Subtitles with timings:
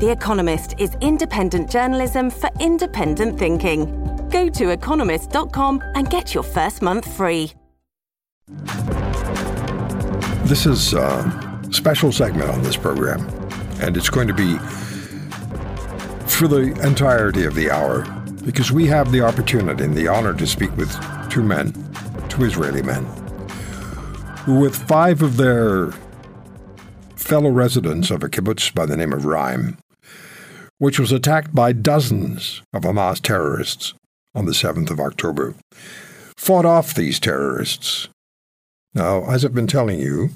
[0.00, 4.28] The Economist is independent journalism for independent thinking.
[4.30, 7.52] Go to economist.com and get your first month free.
[10.44, 13.26] This is a special segment on this program,
[13.80, 14.58] and it's going to be
[16.26, 18.02] for the entirety of the hour
[18.44, 20.90] because we have the opportunity and the honor to speak with
[21.30, 21.72] two men,
[22.28, 23.04] two Israeli men,
[24.46, 25.92] with five of their
[27.30, 29.78] fellow residents of a kibbutz by the name of Reim,
[30.78, 33.94] which was attacked by dozens of Hamas terrorists
[34.34, 35.54] on the 7th of October,
[36.36, 38.08] fought off these terrorists.
[38.94, 40.30] Now, as I've been telling you,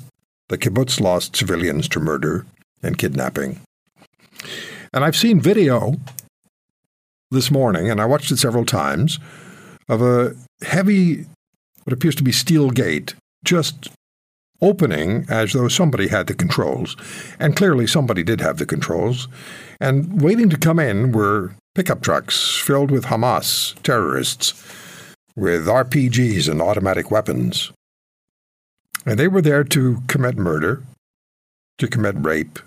[0.48, 2.46] the kibbutz lost civilians to murder
[2.80, 3.58] and kidnapping.
[4.92, 5.96] And I've seen video
[7.32, 9.18] this morning, and I watched it several times,
[9.88, 11.26] of a heavy,
[11.82, 13.88] what appears to be steel gate just
[14.60, 16.96] opening as though somebody had the controls.
[17.38, 19.28] And clearly somebody did have the controls.
[19.80, 24.52] And waiting to come in were pickup trucks filled with Hamas terrorists
[25.36, 27.72] with RPGs and automatic weapons.
[29.04, 30.82] And they were there to commit murder,
[31.78, 32.58] to commit rape,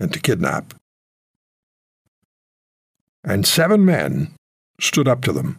[0.00, 0.74] and to kidnap.
[3.22, 4.34] And seven men
[4.80, 5.58] stood up to them.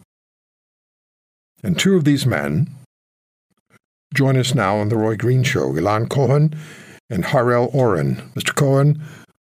[1.64, 2.68] And two of these men
[4.14, 6.54] join us now on The Roy Green Show Ilan Cohen
[7.10, 8.16] and Harel Oren.
[8.34, 8.54] Mr.
[8.54, 9.02] Cohen,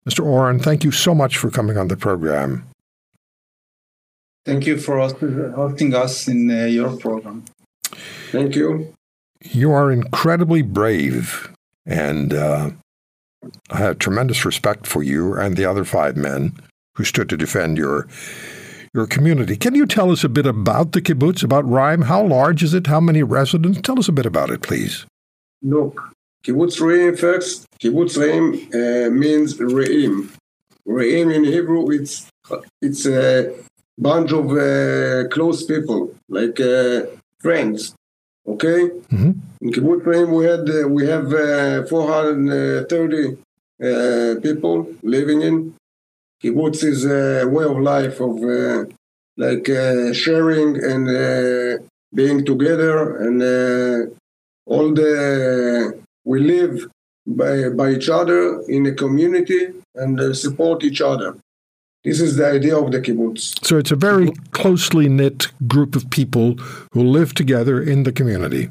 [0.08, 0.24] Mr.
[0.24, 2.64] Oren, thank you so much for coming on the program.
[4.44, 7.44] Thank you for hosting us in uh, your program.
[8.30, 8.94] Thank you.
[9.42, 11.50] You are incredibly brave,
[11.84, 12.70] and uh,
[13.70, 16.52] I have tremendous respect for you and the other five men
[16.94, 18.06] who stood to defend your
[18.96, 19.56] your community.
[19.56, 22.02] Can you tell us a bit about the kibbutz, about Reim?
[22.02, 22.86] How large is it?
[22.86, 23.80] How many residents?
[23.82, 25.04] Tell us a bit about it, please.
[25.62, 26.00] Look,
[26.42, 27.66] kibbutz Reim first.
[27.78, 30.32] Kibbutz Reim uh, means Reim.
[30.86, 32.28] Reim in Hebrew, it's
[32.80, 33.54] it's a
[33.98, 37.02] bunch of uh, close people, like uh,
[37.40, 37.94] friends.
[38.48, 38.88] Okay.
[39.12, 39.32] Mm-hmm.
[39.60, 43.36] In kibbutz Reim, we had uh, we have uh, 430
[43.82, 45.74] uh, people living in
[46.46, 48.84] kibbutz is a way of life of uh,
[49.36, 51.82] like uh, sharing and uh,
[52.14, 54.10] being together and uh,
[54.66, 56.86] all the we live
[57.26, 59.62] by by each other in a community
[59.94, 61.36] and uh, support each other.
[62.04, 63.64] This is the idea of the kibbutz.
[63.64, 66.54] So it's a very closely knit group of people
[66.92, 68.70] who live together in the community.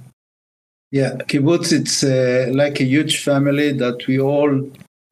[0.91, 4.52] Yeah kibbutz it's uh, like a huge family that we all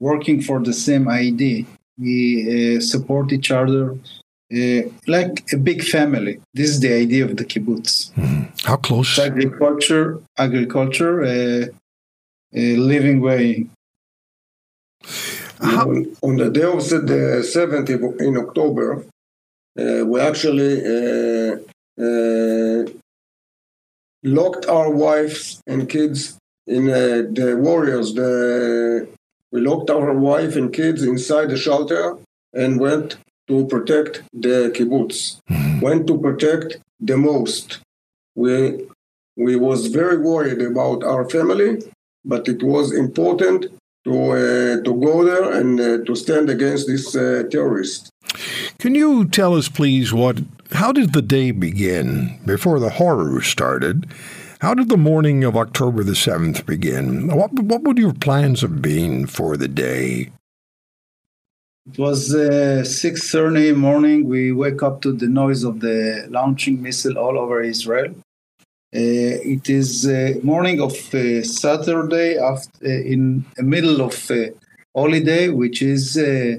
[0.00, 1.64] working for the same idea
[1.98, 3.96] we uh, support each other
[4.52, 6.40] uh, like a big family.
[6.52, 8.12] This is the idea of the kibbutz.
[8.12, 8.60] Mm.
[8.64, 9.10] How close?
[9.10, 11.66] It's agriculture, agriculture, uh,
[12.52, 13.66] living way.
[15.60, 15.90] How?
[16.22, 19.04] On the day of the 7th in October,
[19.78, 21.56] uh, we actually uh,
[22.00, 22.84] uh,
[24.22, 29.08] locked our wives and kids in the warriors, the
[29.54, 32.18] we locked our wife and kids inside the shelter
[32.52, 33.16] and went
[33.46, 35.38] to protect the kibbutz.
[35.48, 35.80] Mm-hmm.
[35.80, 37.78] Went to protect the most.
[38.34, 38.88] We
[39.36, 41.70] we was very worried about our family,
[42.24, 43.66] but it was important
[44.06, 48.10] to uh, to go there and uh, to stand against this uh, terrorist.
[48.78, 50.36] Can you tell us, please, what
[50.72, 54.06] how did the day begin before the horror started?
[54.64, 57.28] How did the morning of October the 7th begin?
[57.28, 60.30] What, what would your plans have been for the day?
[61.86, 64.26] It was uh, 6.30 morning.
[64.26, 68.14] We wake up to the noise of the launching missile all over Israel.
[68.96, 74.46] Uh, it is uh, morning of uh, Saturday after, uh, in the middle of uh,
[74.96, 76.56] holiday, which is uh,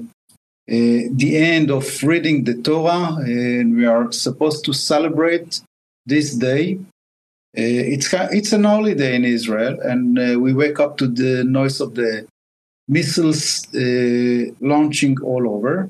[0.68, 5.60] the end of reading the Torah, and we are supposed to celebrate
[6.06, 6.78] this day.
[7.58, 11.80] Uh, it's it's an holiday in Israel, and uh, we wake up to the noise
[11.80, 12.26] of the
[12.86, 15.88] missiles uh, launching all over,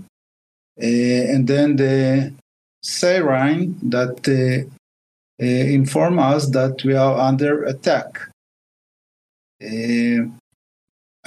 [0.78, 2.32] and then the
[2.82, 4.28] siren that
[5.38, 8.08] inform us that we are under attack.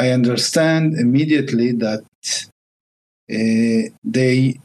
[0.04, 2.04] I understand immediately that
[3.32, 4.60] Uh, they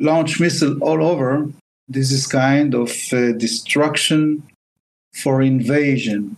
[0.00, 1.46] launch missile all over.
[1.86, 4.42] This is kind of uh, destruction
[5.22, 6.36] for invasion.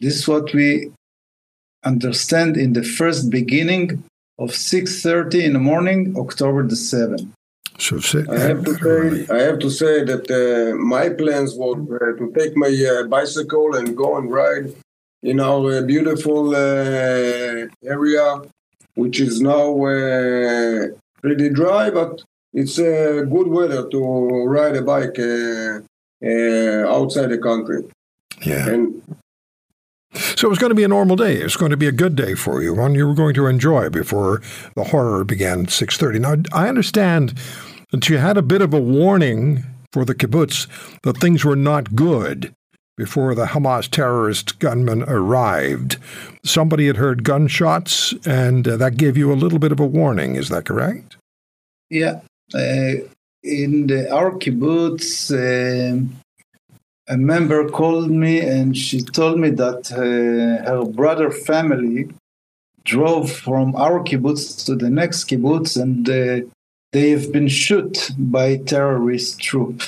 [0.00, 0.92] This is what we
[1.84, 4.02] understand in the first beginning
[4.38, 7.28] of 6.30 in the morning, October the 7th.
[7.78, 7.96] So
[8.30, 12.32] I have to say, I have to say that uh, my plans were uh, to
[12.36, 14.74] take my uh, bicycle and go and ride
[15.22, 18.42] in our uh, beautiful uh, area,
[18.94, 20.88] which is now uh,
[21.22, 25.18] pretty dry, but it's uh, good weather to ride a bike
[26.24, 27.84] uh, outside the country.
[28.42, 28.68] yeah.
[28.68, 29.02] And
[30.12, 31.40] So it was going to be a normal day.
[31.40, 33.46] It was going to be a good day for you, one you were going to
[33.46, 34.42] enjoy before
[34.74, 36.20] the horror began at 6.30.
[36.20, 37.34] Now, I understand
[37.92, 40.66] that you had a bit of a warning for the kibbutz
[41.02, 42.54] that things were not good
[42.96, 45.96] before the Hamas terrorist gunmen arrived.
[46.44, 50.36] Somebody had heard gunshots, and uh, that gave you a little bit of a warning.
[50.36, 51.16] Is that correct?
[51.88, 52.20] Yeah,
[52.54, 53.06] uh,
[53.42, 56.10] in the, our kibbutz, um
[57.08, 62.08] a member called me and she told me that uh, her brother family
[62.84, 66.48] drove from our kibbutz to the next kibbutz and uh,
[66.92, 69.82] they have been shot by terrorist troop.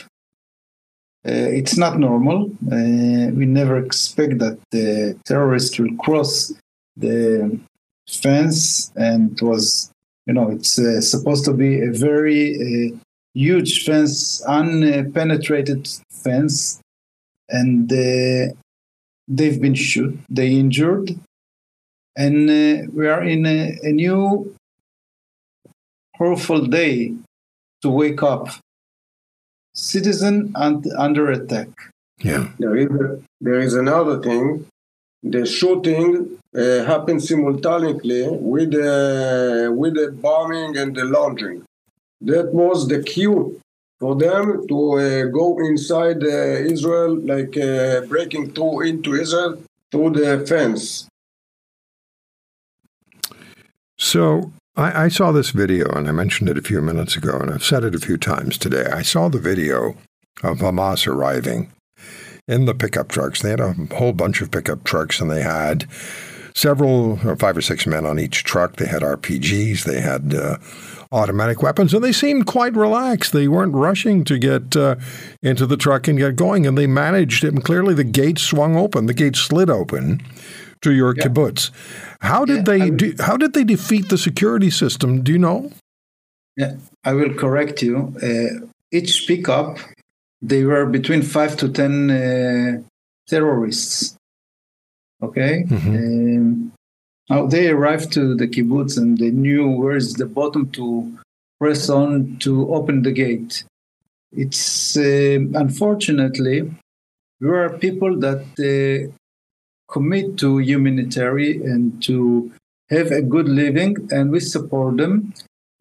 [1.24, 2.50] Uh, it's not normal.
[2.66, 6.52] Uh, we never expect that the terrorists will cross
[6.96, 7.58] the
[8.08, 9.92] fence, and was,
[10.26, 12.96] you know, it's uh, supposed to be a very uh,
[13.34, 16.80] huge fence, unpenetrated fence,
[17.48, 18.52] and uh,
[19.28, 21.18] they've been shot, they injured,
[22.16, 24.54] and uh, we are in a, a new
[26.16, 27.14] horrible day
[27.82, 28.48] to wake up.
[29.74, 31.68] Citizen and under attack.
[32.18, 32.48] Yeah.
[32.58, 32.88] there is,
[33.40, 34.66] there is another thing.
[35.22, 41.64] The shooting uh, happened simultaneously with the, with the bombing and the launching.
[42.24, 43.60] That was the cue
[43.98, 50.10] for them to uh, go inside uh, Israel, like uh, breaking through into Israel through
[50.10, 51.08] the fence.
[53.98, 57.50] So I, I saw this video, and I mentioned it a few minutes ago, and
[57.50, 58.86] I've said it a few times today.
[58.86, 59.96] I saw the video
[60.42, 61.70] of Hamas arriving
[62.48, 63.42] in the pickup trucks.
[63.42, 65.86] They had a whole bunch of pickup trucks, and they had
[66.54, 68.76] several, or five or six men on each truck.
[68.76, 70.58] They had RPGs, they had uh,
[71.10, 73.32] automatic weapons, and they seemed quite relaxed.
[73.32, 74.96] They weren't rushing to get uh,
[75.42, 77.52] into the truck and get going, and they managed it.
[77.54, 80.22] And clearly, the gate swung open, the gate slid open
[80.82, 81.70] to your kibbutz.
[82.20, 85.22] How did Yeah, they I- do, how did they defeat the security system?
[85.22, 85.70] Do you know?
[86.56, 88.14] Yeah, I will correct you.
[88.22, 89.78] Uh, each pickup,
[90.42, 92.82] they were between five to ten uh,
[93.28, 94.16] terrorists.
[95.22, 95.64] Okay.
[95.70, 96.72] Um,
[97.30, 101.16] now they arrived to the kibbutz and they knew where is the bottom to
[101.60, 103.64] press on to open the gate.
[104.32, 106.70] It's um unfortunately
[107.40, 109.12] there are people that uh,
[109.92, 112.52] commit to humanitarian and to
[112.90, 115.32] have a good living, and we support them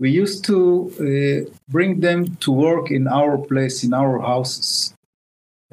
[0.02, 0.58] we used to
[1.00, 4.96] uh, bring them to work in our place, in our houses.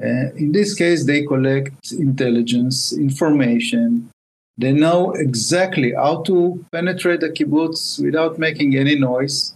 [0.01, 4.09] Uh, in this case, they collect intelligence, information.
[4.57, 9.55] They know exactly how to penetrate the kibbutz without making any noise,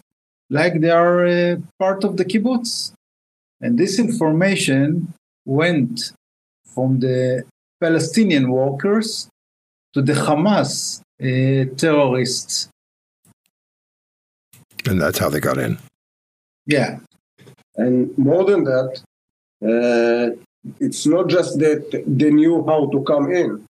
[0.49, 2.93] like they are uh, part of the kibbutz.
[3.61, 5.13] And this information
[5.45, 6.11] went
[6.73, 7.43] from the
[7.79, 9.29] Palestinian workers
[9.93, 12.67] to the Hamas uh, terrorists.
[14.85, 15.77] And that's how they got in.
[16.65, 16.99] Yeah,
[17.75, 19.01] And more than that,
[20.79, 23.65] it's not just that they knew how to come in.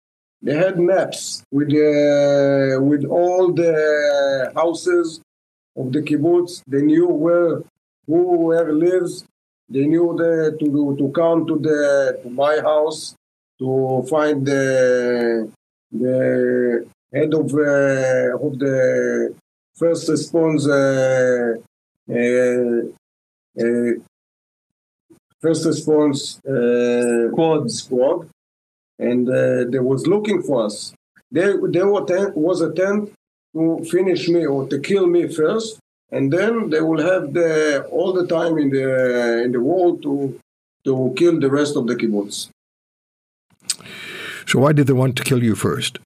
[0.41, 5.19] They had maps with uh, with all the houses
[5.75, 6.63] of the kibbutz.
[6.65, 7.61] They knew where
[8.07, 9.25] who where lives.
[9.71, 13.15] They knew the, to to come to the to my house
[13.59, 15.51] to find the
[15.91, 19.35] the head of uh, of the
[19.75, 21.55] first response uh,
[22.09, 22.81] uh,
[23.59, 23.91] uh,
[25.41, 27.71] first response uh, Squad.
[27.71, 28.29] squad,
[28.97, 30.93] and uh, they was looking for us.
[31.31, 33.13] There, there was attempt, was attempt
[33.53, 35.79] to finish me or to kill me first,
[36.11, 40.39] and then they will have the all the time in the in the world to
[40.83, 42.49] to kill the rest of the kibbutz.
[44.45, 45.99] So why did they want to kill you first?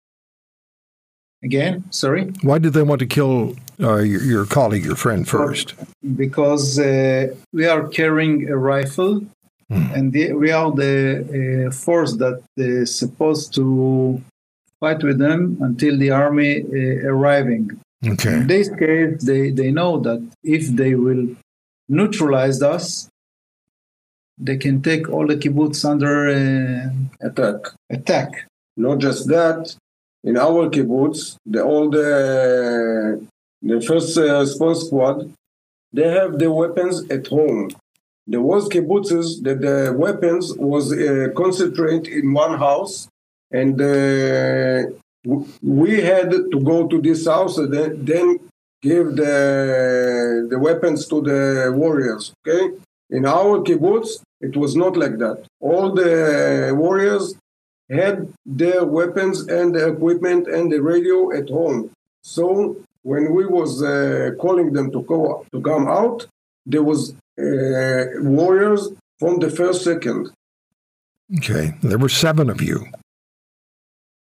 [1.43, 2.25] Again, sorry.
[2.41, 5.73] Why did they want to kill uh, your, your colleague, your friend first?
[6.15, 9.25] because uh, we are carrying a rifle
[9.69, 14.21] and the, we are the uh, force that is supposed to
[14.79, 17.71] fight with them until the army uh, arriving
[18.05, 18.33] Okay.
[18.33, 21.35] In this case, they, they know that if they will
[21.87, 23.07] neutralize us,
[24.37, 26.89] they can take all the kibbutz under uh,
[27.27, 27.61] Attack.
[27.89, 28.45] attack.
[28.75, 29.75] Not just that,
[30.23, 33.25] in our kibbutz, the all the
[33.61, 35.31] the first uh, response squad,
[35.91, 37.69] they have the weapons at home.
[38.25, 43.09] There was kibbutzes that the weapons was uh, concentrated in one house,
[43.51, 44.83] and uh,
[45.61, 48.39] we had to go to this house and then, then
[48.81, 52.33] give the the weapons to the warriors.
[52.47, 52.75] Okay,
[53.09, 55.45] in our kibbutz, it was not like that.
[55.59, 57.35] All the warriors
[57.89, 61.91] had their weapons and the equipment and the radio at home.
[62.23, 66.25] So when we was uh, calling them to go to come out,
[66.65, 70.31] there was uh, warriors from the first second.
[71.37, 71.75] Okay.
[71.81, 72.85] There were seven of you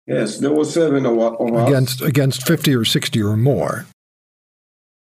[0.08, 1.68] Yes, there were seven of, of us.
[1.68, 3.86] against against 50 or 60 or more.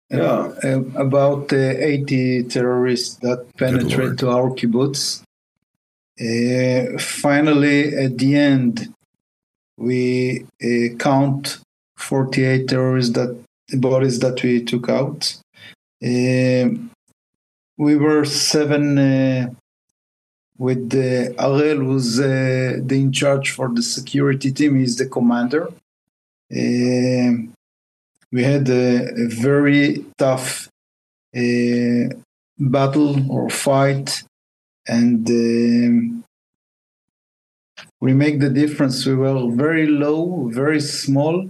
[0.10, 0.52] Yeah.
[0.64, 5.22] Uh, about uh, 80 terrorists that penetrated to our kibbutz.
[6.20, 8.94] Uh, finally, at the end,
[9.78, 11.60] we uh, count
[11.98, 13.40] 48 terrorists that
[13.78, 15.36] bodies that we took out.
[16.04, 16.92] Um
[17.78, 19.50] we were seven uh,
[20.58, 24.78] with the Harel, who's uh, the in charge for the security team.
[24.78, 25.68] He's the commander.
[26.52, 27.54] Um
[28.32, 30.70] we had a, a very tough
[31.36, 32.10] uh,
[32.60, 34.24] battle or fight,
[34.90, 36.24] and um,
[38.02, 39.06] we make the difference.
[39.06, 41.48] We were very low, very small,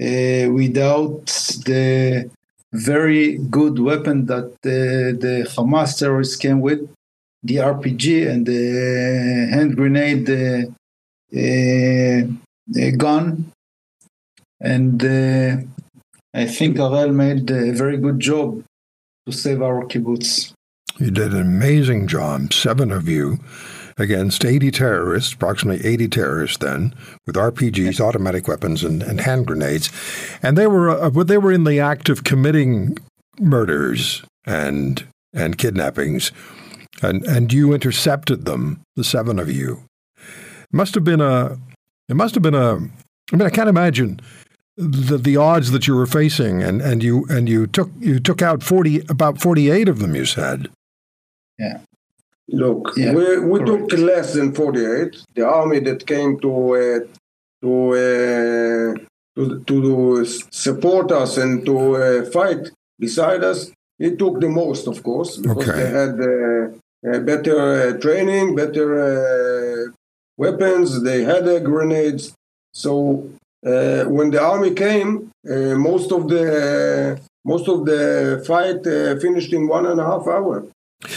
[0.00, 1.26] uh, without
[1.64, 2.28] the
[2.72, 6.90] very good weapon that uh, the Hamas terrorists came with,
[7.44, 10.64] the RPG and the hand grenade uh,
[11.42, 13.52] uh, gun.
[14.60, 15.62] And uh,
[16.34, 18.64] I think Harel made a very good job
[19.26, 20.52] to save our kibbutz.
[20.98, 23.38] You did an amazing job, seven of you,
[23.98, 26.94] against 80 terrorists, approximately 80 terrorists then,
[27.26, 29.90] with RPGs, automatic weapons, and, and hand grenades.
[30.42, 32.98] And they were, uh, they were in the act of committing
[33.40, 36.32] murders and, and kidnappings.
[37.00, 39.84] And, and you intercepted them, the seven of you.
[40.16, 41.58] It must have been a,
[42.08, 42.76] it must have been a,
[43.32, 44.20] I mean, I can't imagine
[44.76, 48.40] the, the odds that you were facing, and, and you and you took you took
[48.42, 50.14] out forty about forty eight of them.
[50.14, 50.68] You said,
[52.50, 53.90] Look, Yeah, we, we correct.
[53.90, 55.16] took less than 48.
[55.34, 57.00] The army that came to uh,
[57.62, 58.94] to, uh,
[59.36, 65.02] to to support us and to uh, fight beside us, it took the most, of
[65.02, 65.78] course, because Okay.
[65.82, 66.64] they had uh,
[67.08, 69.92] uh, better uh, training, better uh,
[70.36, 71.02] weapons.
[71.02, 72.32] They had uh, grenades.
[72.72, 72.92] So
[73.66, 76.46] uh, when the army came, uh, most of the
[77.44, 78.02] most of the
[78.46, 80.56] fight uh, finished in one and a half hour.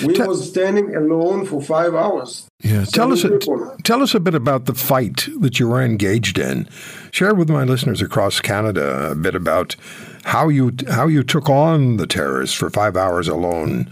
[0.03, 2.47] We Te- was standing alone for five hours.
[2.63, 3.39] Yeah, tell us a,
[3.83, 6.69] tell us a bit about the fight that you were engaged in.
[7.11, 9.75] Share with my listeners across Canada a bit about
[10.23, 13.89] how you how you took on the terrorists for five hours alone.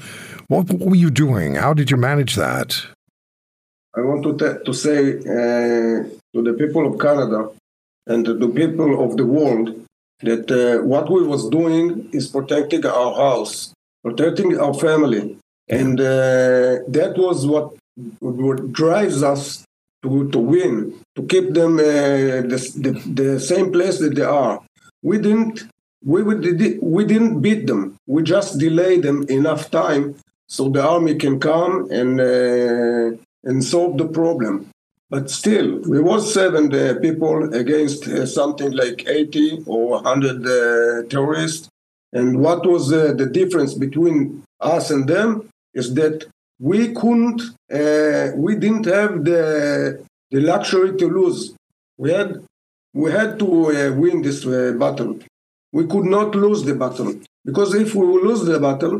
[0.48, 1.56] What, what were you doing?
[1.56, 2.86] How did you manage that?
[3.96, 6.04] I want to, to say uh,
[6.34, 7.50] to the people of Canada
[8.06, 9.86] and to the people of the world
[10.22, 15.38] that uh, what we was doing is protecting our house, protecting our family,
[15.70, 17.76] and uh, that was what,
[18.20, 19.66] what drives us
[20.04, 24.62] to, to win, to keep them uh, the, the, the same place that they are.
[25.02, 25.70] We didn't
[26.04, 27.98] we, we, we didn't beat them.
[28.08, 30.16] We just delayed them enough time
[30.48, 34.70] so the army can come and uh, and solve the problem.
[35.10, 41.08] But still, we was seven uh, people against uh, something like 80 or 100 uh,
[41.10, 41.68] terrorists.
[42.14, 45.50] And what was uh, the difference between us and them
[45.82, 46.18] is that
[46.70, 47.42] we couldn't,
[47.80, 49.44] uh, we didn't have the
[50.34, 51.42] the luxury to lose.
[51.98, 52.30] We had
[53.02, 55.12] we had to uh, win this uh, battle.
[55.78, 57.12] We could not lose the battle
[57.48, 58.96] because if we lose the battle,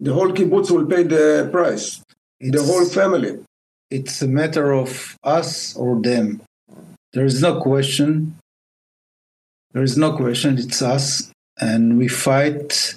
[0.00, 1.86] the whole kibbutz will pay the price.
[2.40, 3.32] The whole family.
[3.90, 6.26] it's a matter of us or them.
[7.14, 8.36] There is no question.
[9.72, 10.58] There is no question.
[10.58, 12.94] It's us, and we fight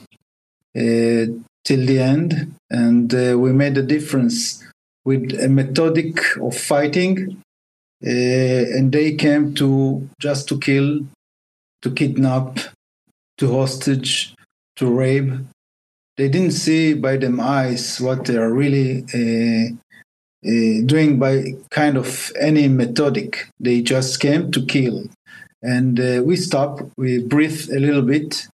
[0.75, 1.25] uh,
[1.63, 4.63] till the end, and uh, we made a difference
[5.05, 7.41] with a methodic of fighting.
[8.03, 11.01] Uh, and they came to just to kill,
[11.83, 12.57] to kidnap,
[13.37, 14.33] to hostage,
[14.75, 15.31] to rape.
[16.17, 19.05] They didn't see by them eyes what they are really.
[19.13, 19.75] Uh,
[20.43, 23.47] uh, doing by kind of any methodic.
[23.59, 25.05] They just came to kill.
[25.61, 28.47] And uh, we stop, we breathe a little bit,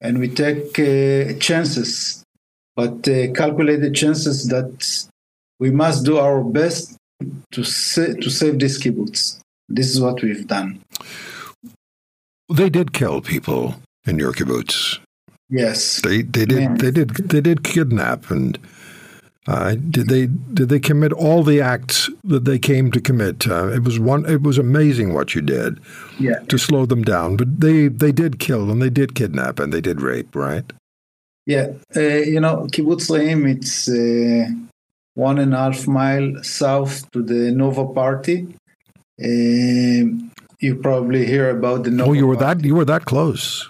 [0.00, 2.22] and we take uh, chances,
[2.78, 4.70] but uh, calculated chances that
[5.58, 6.94] we must do our best
[7.54, 9.40] to sa- to save these kibbutz.
[9.68, 10.78] This is what we've done.
[12.60, 13.74] They did kill people
[14.06, 15.00] in your kibbutz.
[15.50, 16.00] Yes.
[16.02, 18.58] They they did they did they did kidnap and
[19.48, 20.26] uh, did they
[20.58, 23.48] did they commit all the acts that they came to commit?
[23.48, 24.24] Uh, it was one.
[24.26, 25.80] It was amazing what you did
[26.20, 26.38] Yeah.
[26.48, 27.36] to slow them down.
[27.36, 30.66] But they they did kill and they did kidnap and they did rape, right?
[31.48, 31.68] Yeah.
[31.96, 34.50] Uh, you know, Kibbutz Reim, it's uh,
[35.14, 38.46] one and a half mile south to the Nova Party.
[39.24, 42.62] Um you probably hear about the Nova oh, you were Party.
[42.62, 43.68] that you were that close.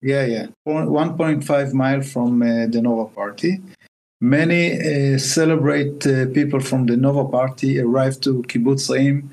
[0.00, 0.46] Yeah, yeah.
[0.66, 3.60] 1.5 mile from uh, the Nova Party.
[4.20, 4.62] Many
[5.14, 9.30] uh, celebrate uh, people from the Nova Party arrive to Kibbutz Reim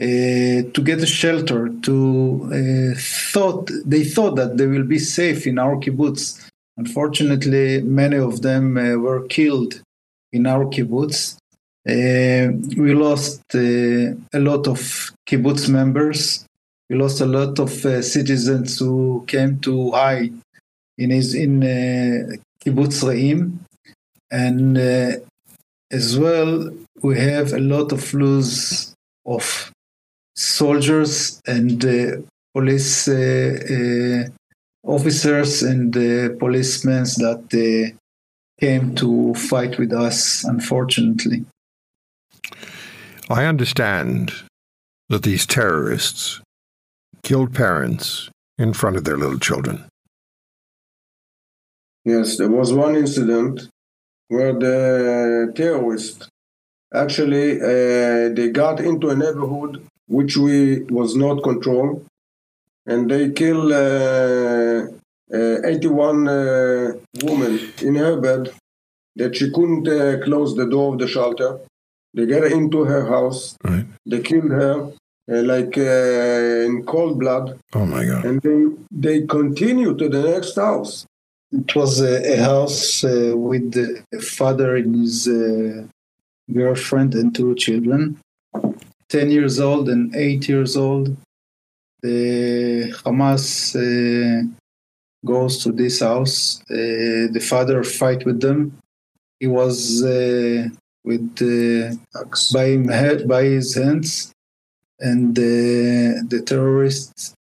[0.00, 1.68] uh, to get a shelter.
[1.68, 2.98] To uh,
[3.32, 6.43] thought they thought that they will be safe in our kibbutz.
[6.76, 9.80] Unfortunately, many of them uh, were killed
[10.32, 11.36] in our kibbutz.
[11.86, 16.46] Uh, we lost uh, a lot of kibbutz members
[16.90, 20.34] we lost a lot of uh, citizens who came to hide
[20.98, 23.60] in his in uh, kibbutz Reim,
[24.30, 24.76] and
[25.90, 26.70] as well
[27.02, 29.72] we have a lot of loss of
[30.36, 31.80] soldiers and
[32.54, 34.28] police uh,
[34.84, 37.96] officers and the policemen that uh,
[38.60, 40.44] came to fight with us.
[40.44, 41.44] Unfortunately,
[43.28, 44.32] I understand
[45.08, 46.40] that these terrorists
[47.22, 49.84] killed parents in front of their little children.
[52.04, 53.68] Yes, there was one incident
[54.28, 56.28] where the terrorists
[56.92, 62.04] actually uh, they got into a neighborhood which we was not controlled,
[62.86, 64.86] and they killed uh,
[65.32, 68.50] uh, 81 uh, woman in her bed
[69.16, 71.58] that she couldn't uh, close the door of the shelter.
[72.14, 73.56] They got into her house.
[73.64, 73.86] Right.
[74.06, 74.90] They killed her
[75.32, 78.24] uh, like uh, in cold blood, Oh my God.
[78.26, 81.06] and they they continue to the next house.
[81.52, 83.86] it was a, a house uh, with the
[84.38, 85.86] father and his uh,
[86.52, 88.18] girlfriend and two children
[89.08, 91.16] 10 years old and 8 years old
[92.04, 94.46] the hamas uh,
[95.24, 98.60] goes to this house uh, the father fight with them.
[99.40, 100.68] He was uh,
[101.02, 101.28] with
[102.52, 104.32] by, him head, by his hands.
[105.00, 107.34] And the terrorists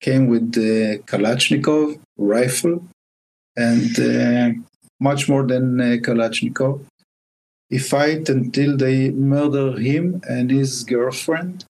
[0.00, 2.84] came with the kalashnikov rifle
[3.56, 4.60] and uh,
[5.00, 6.84] much more than uh, Kalashnikov.
[7.68, 11.64] He fight until they murder him and his girlfriend,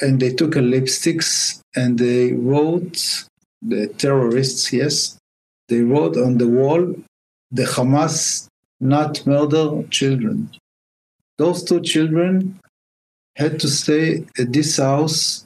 [0.00, 3.24] and they took a lipsticks and they wrote
[3.60, 4.72] the terrorists.
[4.72, 5.18] Yes,
[5.68, 6.94] they wrote on the wall,
[7.50, 8.46] "The Hamas
[8.80, 10.50] not murder children."
[11.38, 12.58] Those two children
[13.36, 15.44] had to stay at this house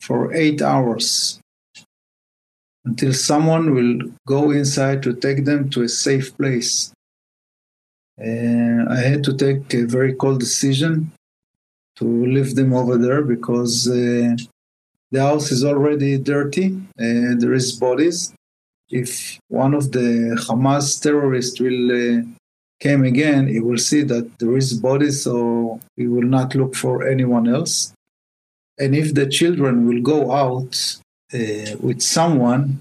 [0.00, 1.40] for eight hours
[2.84, 6.92] until someone will go inside to take them to a safe place.
[8.18, 11.12] I had to take a very cold decision
[11.96, 14.36] to leave them over there because uh,
[15.10, 16.76] the house is already dirty.
[16.98, 18.32] Uh, there is bodies.
[18.90, 22.22] If one of the Hamas terrorists will uh,
[22.78, 27.06] came again, he will see that there is bodies, so he will not look for
[27.06, 27.92] anyone else.
[28.78, 30.98] And if the children will go out
[31.32, 32.80] uh, with someone,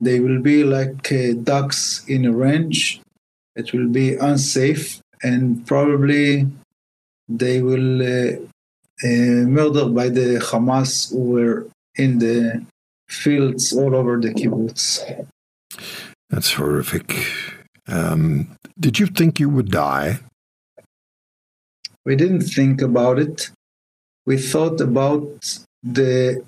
[0.00, 3.00] they will be like uh, ducks in a range.
[3.56, 6.46] It will be unsafe, and probably
[7.28, 8.36] they will uh,
[9.02, 12.64] uh, murdered by the Hamas who were in the
[13.08, 15.26] fields all over the kibbutz.
[16.30, 17.26] That's horrific.
[17.86, 20.20] Um, did you think you would die?
[22.04, 23.50] We didn't think about it.
[24.26, 25.28] We thought about
[25.82, 26.44] the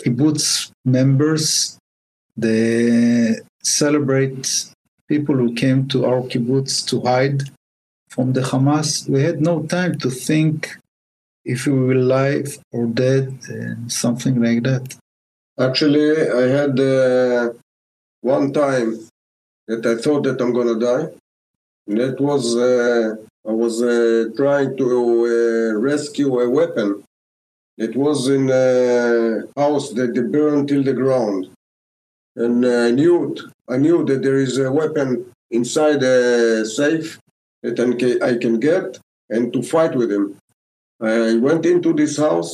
[0.00, 1.78] kibbutz members,
[2.36, 4.66] the celebrate
[5.08, 7.42] people who came to our kibbutz to hide
[8.16, 9.06] from the Hamas.
[9.08, 10.56] We had no time to think
[11.44, 14.96] if we were alive or dead, and something like that.
[15.66, 16.10] Actually,
[16.42, 17.50] I had uh,
[18.22, 18.88] one time
[19.68, 21.06] that I thought that I'm gonna die.
[21.86, 23.14] And that was uh,
[23.50, 24.88] I was uh, trying to
[25.34, 26.88] uh, rescue a weapon.
[27.78, 31.40] It was in a house that they burned till the ground,
[32.34, 33.38] and I knew it.
[33.68, 35.08] I knew that there is a weapon
[35.50, 37.20] inside a safe
[37.66, 37.78] that
[38.28, 38.98] I can- get
[39.28, 40.36] and to fight with him.
[41.00, 42.52] I went into this house.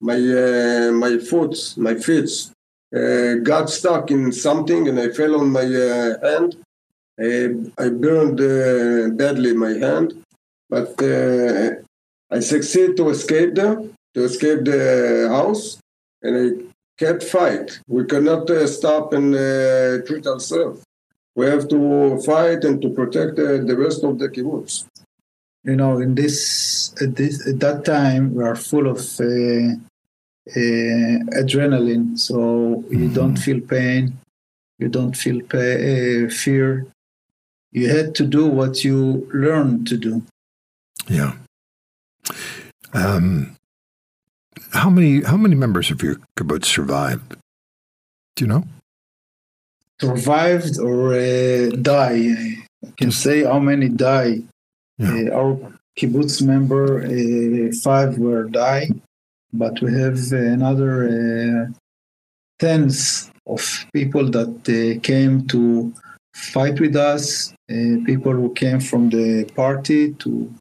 [0.00, 2.30] My uh, my foot, my feet
[2.94, 6.50] uh, got stuck in something and I fell on my uh, hand.
[7.18, 7.28] I
[7.84, 10.08] I burned uh, badly my hand,
[10.74, 11.68] but uh,
[12.36, 13.76] I succeeded to escape there,
[14.14, 15.78] to escape the house,
[16.22, 16.46] and I
[17.02, 17.80] kept fight.
[17.88, 19.28] We cannot uh, stop and
[20.06, 20.85] treat ourselves.
[21.36, 24.86] We have to fight and to protect the rest of the kibbutz.
[25.64, 29.76] You know in this at this at that time we are full of uh,
[30.48, 32.18] uh, adrenaline.
[32.18, 33.14] So you mm-hmm.
[33.14, 34.18] don't feel pain.
[34.78, 36.86] You don't feel pay, uh, fear.
[37.72, 40.22] You had to do what you learned to do.
[41.08, 41.34] Yeah.
[42.94, 43.56] Um,
[44.72, 47.36] how many how many members of your kibbutz survived?
[48.36, 48.64] Do you know
[50.00, 52.34] survived or uh, die
[52.84, 54.42] i can say how many die
[54.98, 55.30] yeah.
[55.30, 58.88] Uh, our kibbutz member, uh, five were die,
[59.52, 61.72] but we have another uh,
[62.58, 65.92] tens of people that came to
[66.34, 67.52] fight with us,
[68.04, 70.52] people who came from the party to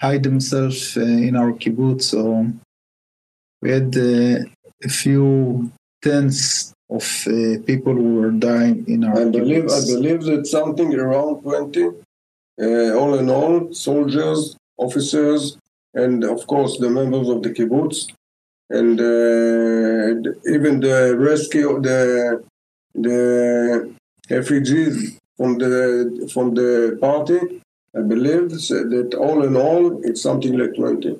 [0.00, 2.02] hide themselves in our kibbutz.
[2.02, 2.46] So
[3.62, 9.20] we had a few tens of uh, people who were dying in our.
[9.20, 11.90] I believe I believe that something around twenty
[12.60, 15.58] uh, all in all, soldiers, officers,
[15.94, 18.08] and of course the members of the kibbutz,
[18.70, 22.42] and uh, even the rescue, the
[22.94, 23.94] the
[24.30, 27.40] refugees from the from the party.
[27.96, 31.18] I believe that all in all, it's something like twenty.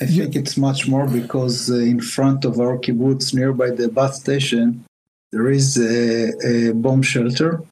[0.00, 4.20] I think it's much more because uh, in front of our kibbutz, nearby the bus
[4.20, 4.84] station,
[5.32, 7.62] there is a, a bomb shelter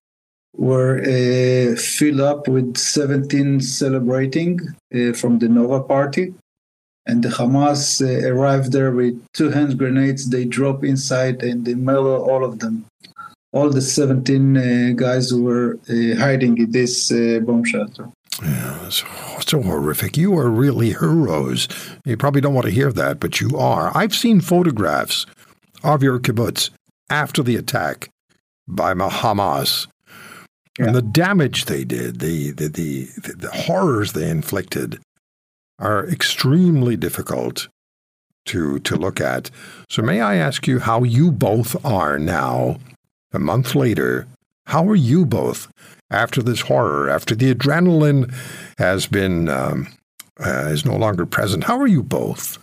[0.54, 4.60] were uh, filled up with 17 celebrating
[4.94, 6.34] uh, from the Nova party.
[7.06, 10.30] And the Hamas uh, arrived there with two hand grenades.
[10.30, 12.84] They drop inside and they murder all of them.
[13.52, 18.08] All the 17 uh, guys who were uh, hiding in this uh, bomb shelter.
[18.40, 19.06] Yeah, so,
[19.46, 20.16] so horrific.
[20.16, 21.68] You are really heroes.
[22.04, 23.96] You probably don't want to hear that, but you are.
[23.96, 25.26] I've seen photographs
[25.84, 26.70] of your kibbutz
[27.10, 28.08] after the attack
[28.66, 29.86] by Hamas
[30.78, 30.86] yeah.
[30.86, 35.00] And the damage they did, the, the, the, the horrors they inflicted,
[35.78, 37.68] are extremely difficult
[38.46, 39.50] to, to look at.
[39.90, 42.78] So, may I ask you how you both are now,
[43.32, 44.26] a month later?
[44.66, 45.70] How are you both
[46.12, 48.32] after this horror, after the adrenaline
[48.78, 49.88] has been um,
[50.40, 51.64] uh, is no longer present?
[51.64, 52.58] How are you both?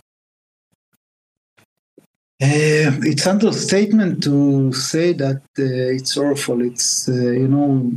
[2.42, 6.62] Uh, it's understatement to say that uh, it's awful.
[6.62, 7.92] It's uh, you know,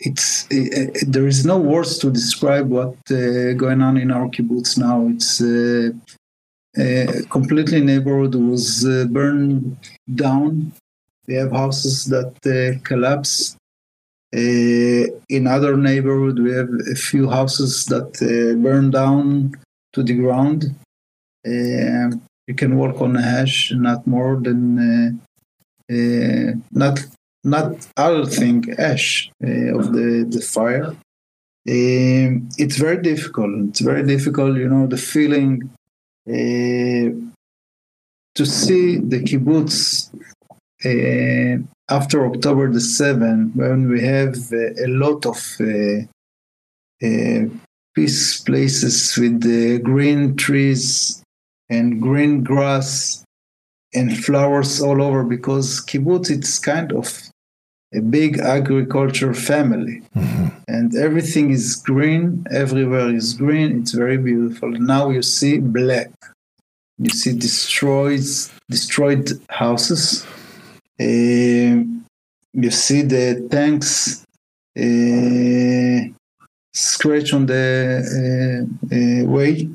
[0.00, 4.28] it's uh, uh, there is no words to describe what uh, going on in our
[4.28, 5.06] kibbutz now.
[5.14, 5.38] It's
[7.30, 9.76] completely neighborhood was burned
[10.12, 10.72] down.
[11.28, 13.56] We have houses that collapse.
[14.32, 18.12] In other neighborhood, we have a few houses that
[18.62, 19.52] burned down
[19.92, 20.74] to the ground
[22.46, 25.10] you can work on a hash not more than uh,
[25.92, 27.04] uh, not
[27.44, 30.94] not other thing ash uh, of the the fire.
[31.68, 33.70] Um, it's very difficult.
[33.70, 35.68] It's very difficult, you know, the feeling
[36.28, 37.10] uh,
[38.36, 40.10] to see the kibbutz
[40.84, 41.58] uh,
[41.88, 45.38] after October the 7th, when we have uh, a lot of
[47.94, 51.22] peace places with the green trees
[51.70, 53.24] and green grass
[53.94, 57.22] and flowers all over because kibbutz it's kind of
[57.94, 60.02] a big agriculture family.
[60.14, 60.46] Mm-hmm.
[60.68, 64.70] and everything is green everywhere is green it's very beautiful.
[64.70, 66.10] Now you see black.
[66.98, 68.26] You see destroyed
[68.68, 70.24] destroyed houses.
[70.24, 70.35] uh,
[70.98, 74.24] you see the tanks
[74.78, 76.12] uh,
[76.74, 79.68] scratch on the uh way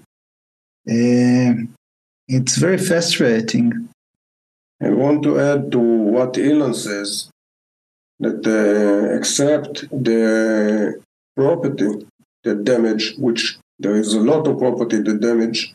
[2.34, 3.90] it's very frustrating.
[4.82, 7.30] I want to add to what Ilan says
[8.20, 11.02] that uh, except the
[11.36, 12.08] property,
[12.44, 15.74] the damage, which there is a lot of property the damage,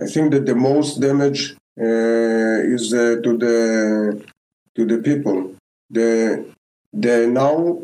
[0.00, 4.24] I think that the most damage uh, is uh, to the
[4.76, 5.54] to the people.
[5.90, 6.46] The
[6.92, 7.78] they now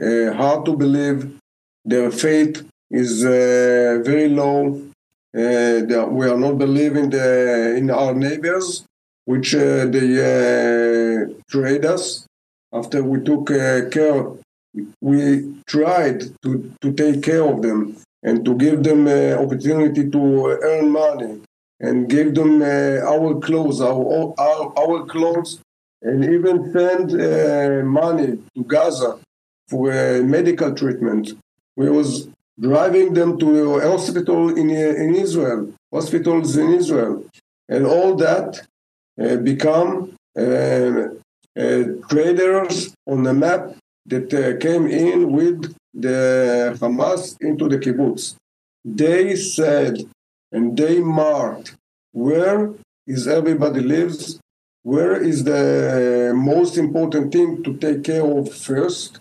[0.00, 1.38] uh, hard to believe.
[1.84, 4.80] Their faith is uh, very low
[5.36, 8.84] uh, we are not believing the, in our neighbors,
[9.24, 12.24] which uh, they uh, trade us.
[12.72, 14.30] After we took care,
[15.00, 20.90] we tried to, to take care of them and to give them opportunity to earn
[20.90, 21.40] money
[21.80, 25.60] and give them uh, our clothes, our, our, our clothes,
[26.04, 29.18] and even send uh, money to Gaza
[29.68, 31.32] for uh, medical treatment.
[31.76, 32.28] We was
[32.60, 37.24] driving them to a hospital in, in Israel, hospitals in Israel,
[37.68, 38.60] and all that
[39.20, 43.62] uh, become uh, uh, traders on the map
[44.06, 48.36] that uh, came in with the Hamas into the kibbutz.
[48.84, 50.04] They said
[50.54, 51.74] and they marked
[52.12, 52.72] where
[53.06, 54.38] is everybody lives,
[54.84, 59.18] where is the most important thing to take care of first,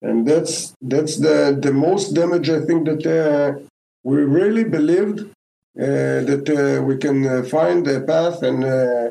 [0.00, 3.58] and that's that's the the most damage I think that uh,
[4.02, 9.10] we really believed uh, that uh, we can uh, find a path and uh,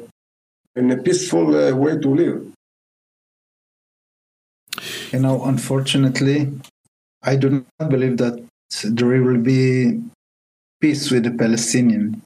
[0.75, 2.39] and a peaceful uh, way to live.
[5.11, 6.51] You know, unfortunately,
[7.23, 8.41] I do not believe that
[8.83, 10.01] there will be
[10.79, 12.21] peace with the Palestinian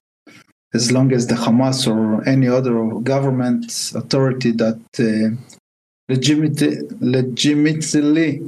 [0.74, 5.30] as long as the Hamas or any other government authority that uh,
[6.10, 8.42] legitimately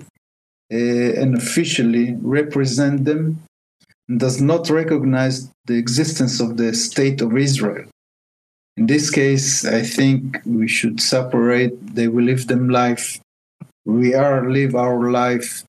[0.73, 3.43] uh, and officially represent them
[4.17, 7.85] does not recognize the existence of the state of Israel.
[8.77, 11.95] In this case, I think we should separate.
[11.95, 13.19] They will live them life.
[13.85, 15.63] We are live our life,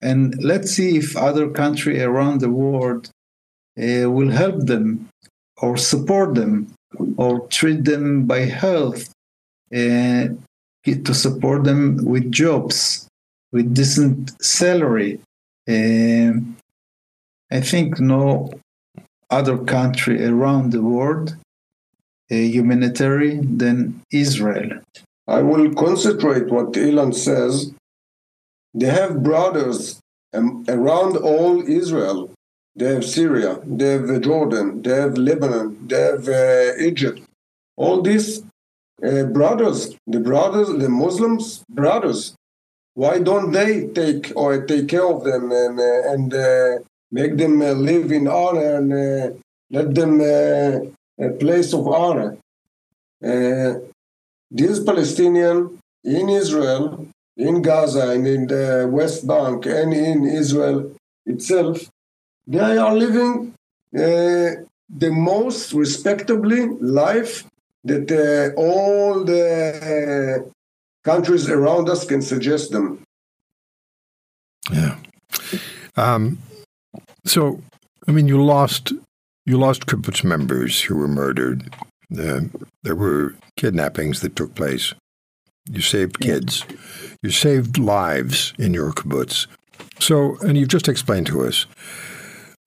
[0.00, 3.10] and let's see if other country around the world
[3.78, 5.08] uh, will help them
[5.60, 6.72] or support them
[7.16, 9.10] or treat them by health
[9.74, 10.28] uh,
[10.84, 13.06] to support them with jobs
[13.52, 15.20] with decent salary.
[15.68, 16.32] Uh,
[17.50, 18.50] i think no
[19.30, 21.36] other country around the world
[22.30, 24.70] uh, humanitarian than israel.
[25.26, 27.70] I will concentrate what Ilan says.
[28.72, 30.00] They have brothers
[30.32, 32.30] um, around all israel
[32.78, 37.20] they have Syria, they have Jordan, they have Lebanon, they have uh, Egypt.
[37.76, 38.42] All these
[39.02, 42.34] uh, brothers, the brothers, the Muslims brothers,
[42.94, 46.78] why don't they take or take care of them and, uh, and uh,
[47.10, 49.36] make them uh, live in honor and uh,
[49.70, 52.36] let them a place of honor?
[54.50, 60.92] these Palestinians in Israel, in Gaza, and in the West Bank, and in Israel
[61.26, 61.90] itself,
[62.48, 63.54] they are living
[63.94, 67.44] uh, the most respectably life
[67.84, 70.50] that uh, all the uh,
[71.04, 73.02] countries around us can suggest them.
[74.72, 74.96] Yeah.
[75.96, 76.38] Um,
[77.24, 77.60] so,
[78.06, 78.92] I mean, you lost
[79.44, 81.74] you lost kibbutz members who were murdered.
[82.12, 82.40] Uh,
[82.82, 84.94] there were kidnappings that took place.
[85.70, 86.64] You saved kids.
[87.22, 89.46] You saved lives in your kibbutz.
[90.00, 91.66] So, and you've just explained to us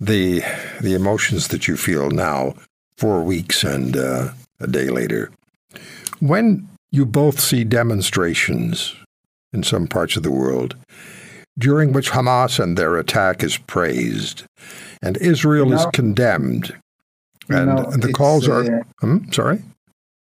[0.01, 0.41] the
[0.81, 2.55] the emotions that you feel now,
[2.97, 5.31] four weeks and uh, a day later.
[6.19, 8.95] When you both see demonstrations
[9.53, 10.75] in some parts of the world
[11.57, 14.43] during which Hamas and their attack is praised
[15.01, 15.75] and Israel no.
[15.75, 16.75] is condemned,
[17.49, 18.79] and, no, and the calls are.
[18.79, 19.61] Uh, hmm, sorry?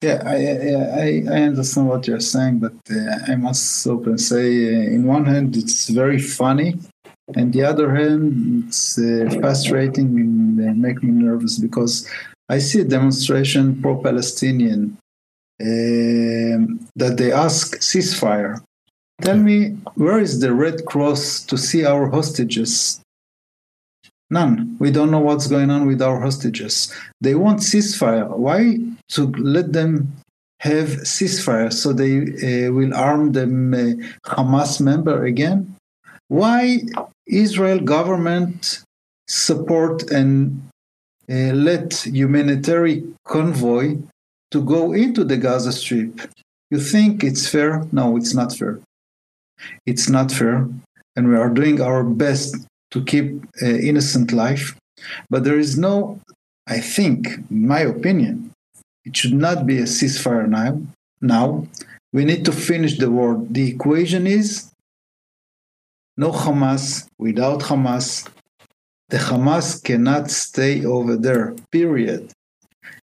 [0.02, 4.82] Yeah, I, I, I understand what you're saying, but uh, I must open say, uh,
[4.92, 6.76] in one hand, it's very funny
[7.36, 12.08] and the other hand, it's uh, frustrating and uh, make me nervous because
[12.50, 14.98] I see a demonstration pro-Palestinian
[15.62, 18.62] uh, that they ask ceasefire.
[19.22, 23.00] Tell me, where is the Red Cross to see our hostages?
[24.30, 24.76] None.
[24.80, 26.94] We don't know what's going on with our hostages.
[27.22, 28.28] They want ceasefire.
[28.36, 28.80] Why?
[29.10, 30.12] To let them
[30.60, 33.94] have ceasefire so they uh, will arm them uh,
[34.26, 35.76] Hamas member again?
[36.34, 36.82] Why
[37.28, 38.84] Israel government
[39.28, 40.68] support and
[41.30, 43.98] uh, let humanitarian convoy
[44.50, 46.22] to go into the Gaza Strip.
[46.72, 47.86] You think it's fair?
[47.92, 48.80] No, it's not fair.
[49.86, 50.68] It's not fair,
[51.16, 52.56] and we are doing our best
[52.90, 53.28] to keep
[53.62, 54.76] uh, innocent life.
[55.30, 56.20] But there is no,
[56.66, 58.50] I think, in my opinion,
[59.06, 60.82] it should not be a ceasefire now.
[61.22, 61.68] Now
[62.12, 63.40] we need to finish the war.
[63.52, 64.73] The equation is
[66.18, 67.08] no Hamas.
[67.18, 68.28] Without Hamas,
[69.10, 72.32] the Hamas cannot stay over there, period.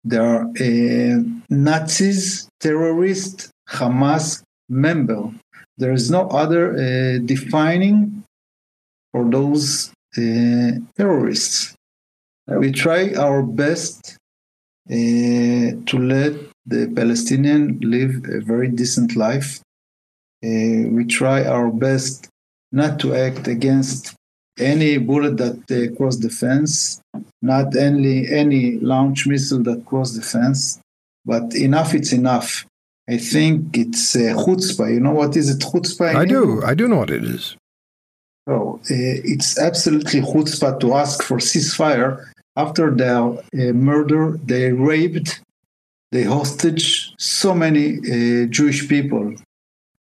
[0.04, 5.32] There are uh, Nazis, terrorists, Hamas member.
[5.78, 8.24] There is no other uh, defining
[9.12, 11.74] for those uh, terrorists.
[12.48, 14.18] We try our best
[14.90, 16.34] uh, to let
[16.66, 19.62] the Palestinian live a very decent life.
[20.44, 22.28] Uh, we try our best
[22.74, 24.16] not to act against
[24.60, 27.00] any bullet that uh, crossed the fence,
[27.42, 30.80] not only any launch missile that crossed the fence,
[31.26, 32.66] but enough, it's enough.
[33.10, 34.94] I think it's uh, chutzpah.
[34.94, 36.16] You know what is it, chutzpah?
[36.16, 36.64] I do.
[36.64, 37.56] I do know what it is.
[38.48, 44.40] Oh, uh, it's absolutely chutzpah to ask for ceasefire after their uh, murder.
[44.44, 45.42] They raped,
[46.12, 49.36] they hostage so many uh, Jewish people.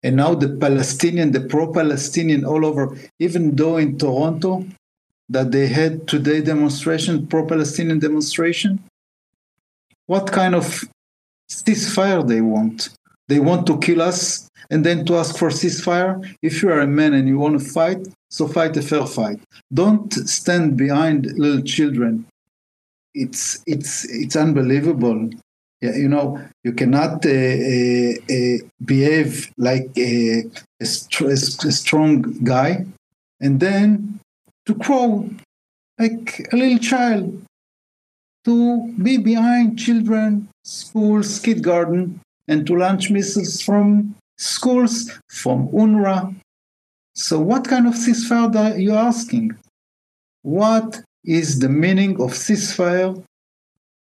[0.02, 4.66] And now the Palestinian, the pro-Palestinian all over, even though in Toronto,
[5.28, 8.82] that they had today demonstration, pro-Palestinian demonstration,
[10.06, 10.84] what kind of
[11.50, 12.88] ceasefire they want?
[13.28, 16.34] They want to kill us and then to ask for ceasefire.
[16.42, 19.40] If you are a man and you want to fight, so fight a fair fight.
[19.72, 22.26] Don't stand behind little children.
[23.14, 25.30] It's it's it's unbelievable.
[25.80, 30.44] You know, you cannot uh, uh, uh, behave like a,
[30.78, 31.36] a, a,
[31.72, 32.84] strong guy
[33.40, 34.20] and then
[34.66, 35.30] to crow
[35.98, 37.42] like a little child,
[38.44, 46.34] to be behind children, schools, kindergarten, and to launch missiles from schools, from UNRWA.
[47.14, 49.56] So, what kind of ceasefire are you asking?
[50.42, 53.22] What is the meaning of ceasefire?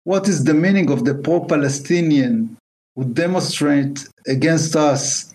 [0.03, 2.57] What is the meaning of the pro Palestinian
[2.95, 5.33] who demonstrate against us?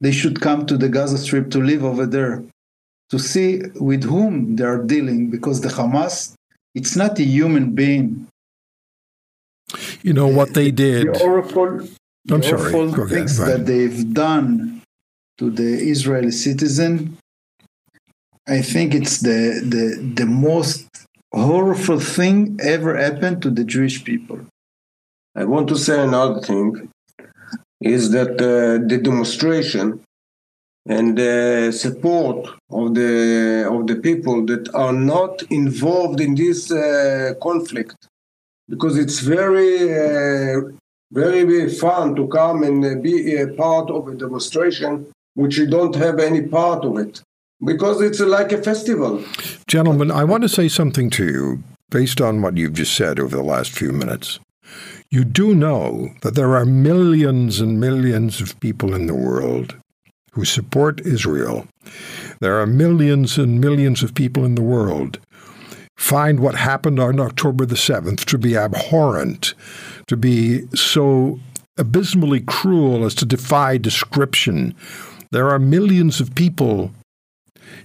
[0.00, 2.42] They should come to the Gaza Strip to live over there,
[3.10, 6.34] to see with whom they are dealing, because the Hamas,
[6.74, 8.26] it's not a human being.
[10.02, 11.14] You know what they did.
[11.14, 11.88] The horrible,
[12.30, 12.72] I'm sorry.
[12.72, 14.82] Go things that they've done
[15.38, 17.18] to the Israeli citizen.
[18.48, 20.86] I think it's the the the most
[21.32, 24.40] horrible thing ever happened to the Jewish people.
[25.36, 26.90] I want to say another thing
[27.80, 30.00] is that uh, the demonstration
[30.86, 37.34] and the support of the of the people that are not involved in this uh,
[37.42, 37.96] conflict
[38.68, 40.60] because it's very uh,
[41.12, 46.18] very fun to come and be a part of a demonstration which you don't have
[46.18, 47.22] any part of it
[47.64, 49.22] because it's like a festival.
[49.66, 53.36] Gentlemen, I want to say something to you based on what you've just said over
[53.36, 54.38] the last few minutes.
[55.10, 59.74] You do know that there are millions and millions of people in the world
[60.32, 61.66] who support Israel.
[62.40, 65.18] There are millions and millions of people in the world
[65.96, 69.54] find what happened on October the 7th to be abhorrent,
[70.06, 71.38] to be so
[71.76, 74.74] abysmally cruel as to defy description.
[75.30, 76.92] There are millions of people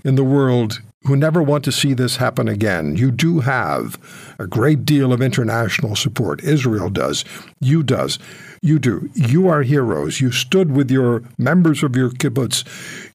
[0.03, 2.95] in the world who never want to see this happen again.
[2.95, 3.99] You do have
[4.39, 6.43] a great deal of international support.
[6.43, 7.23] Israel does.
[7.59, 8.17] You does.
[8.61, 9.09] You do.
[9.13, 10.19] You are heroes.
[10.19, 12.63] You stood with your members of your kibbutz.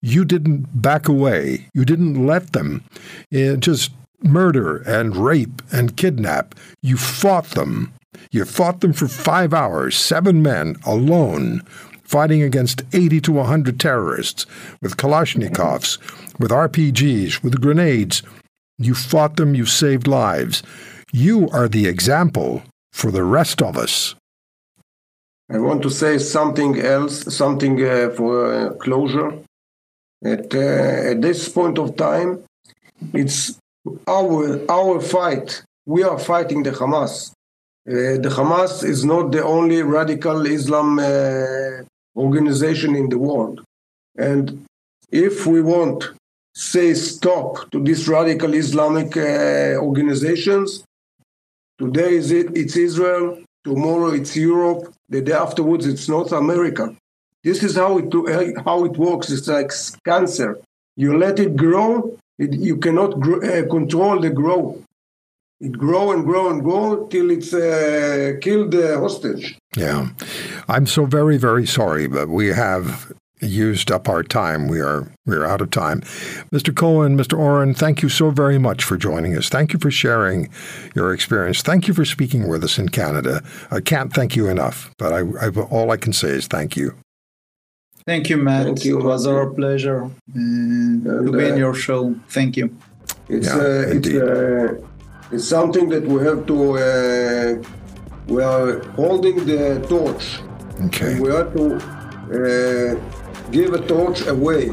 [0.01, 1.67] You didn't back away.
[1.75, 2.85] You didn't let them
[3.33, 3.91] just
[4.23, 6.55] murder and rape and kidnap.
[6.83, 7.93] You fought them.
[8.31, 11.63] You fought them for five hours, seven men alone,
[12.11, 14.45] fighting against 80 to 100 terrorists
[14.83, 15.99] with Kalashnikovs,
[16.41, 18.23] with RPGs, with grenades.
[18.79, 20.65] You fought them, you saved lives.
[21.13, 24.17] You are the example for the rest of us.
[25.53, 29.31] I want to say something else, something uh, for uh, closure.
[30.25, 32.43] At, uh, at this point of time,
[33.15, 33.57] it's
[34.07, 35.63] our our fight.
[35.87, 37.33] We are fighting the Hamas.
[37.89, 41.85] Uh, the Hamas is not the only radical Islam uh,
[42.17, 43.63] organization in the world.
[44.17, 44.65] And
[45.11, 46.11] if we want
[46.55, 50.85] say stop to these radical Islamic uh, organizations,
[51.79, 56.95] today is it, it's Israel, tomorrow it's Europe, the day afterwards it's North America.
[57.43, 58.13] This is how it
[58.65, 59.31] how it works.
[59.31, 59.73] It's like
[60.05, 60.59] cancer.
[60.97, 64.83] You let it grow, it, you cannot uh, control the growth
[65.61, 69.59] it grow and grow and grow till it's uh, killed the hostage.
[69.77, 70.09] Yeah,
[70.69, 74.69] I'm so very very sorry, but we have used up our time.
[74.69, 76.01] We are we are out of time.
[76.53, 76.75] Mr.
[76.75, 77.39] Cohen, Mr.
[77.39, 79.49] Oren, thank you so very much for joining us.
[79.49, 80.51] Thank you for sharing
[80.95, 81.63] your experience.
[81.63, 83.43] Thank you for speaking with us in Canada.
[83.71, 86.97] I can't thank you enough, but I, I all I can say is thank you.
[88.07, 88.65] Thank you, Matt.
[88.65, 88.99] Thank you.
[88.99, 92.15] It was our pleasure uh, and, to be uh, in your show.
[92.29, 92.77] Thank you.
[93.29, 93.85] It's, yeah, uh.
[93.87, 94.87] It's, uh,
[95.31, 97.65] it's something that we have to.
[98.31, 100.41] We are holding the torch.
[100.87, 101.19] Okay.
[101.19, 101.75] We have to
[102.31, 104.71] uh, give a torch away.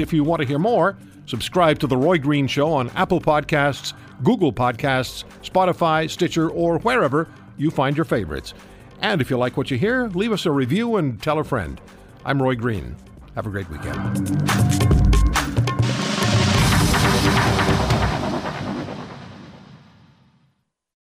[0.00, 3.92] If you want to hear more, subscribe to The Roy Green Show on Apple Podcasts,
[4.24, 7.28] Google Podcasts, Spotify, Stitcher, or wherever
[7.58, 8.54] you find your favorites.
[9.02, 11.78] And if you like what you hear, leave us a review and tell a friend.
[12.24, 12.96] I'm Roy Green.
[13.34, 14.99] Have a great weekend.